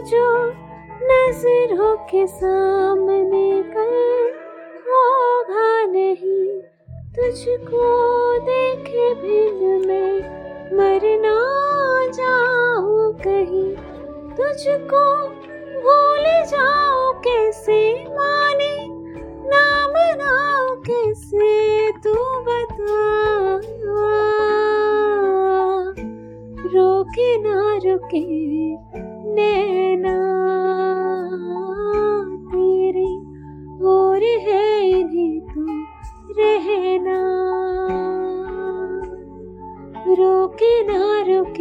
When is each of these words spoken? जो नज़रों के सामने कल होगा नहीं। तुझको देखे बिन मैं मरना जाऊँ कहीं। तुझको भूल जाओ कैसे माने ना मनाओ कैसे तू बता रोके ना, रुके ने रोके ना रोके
जो 0.00 0.26
नज़रों 1.02 1.96
के 2.10 2.26
सामने 2.26 3.62
कल 3.72 3.94
होगा 4.86 5.68
नहीं। 5.92 6.48
तुझको 7.16 7.84
देखे 8.38 9.14
बिन 9.14 9.86
मैं 9.86 10.14
मरना 10.78 11.36
जाऊँ 12.18 13.12
कहीं। 13.24 13.74
तुझको 14.36 15.04
भूल 15.82 16.24
जाओ 16.46 17.12
कैसे 17.20 17.80
माने 18.08 18.74
ना 19.50 19.64
मनाओ 19.88 20.74
कैसे 20.80 21.92
तू 21.92 22.14
बता 22.40 22.98
रोके 26.72 27.30
ना, 27.38 27.60
रुके 27.84 28.20
ने 29.34 29.59
रोके 40.18 40.72
ना 40.86 41.00
रोके 41.28 41.59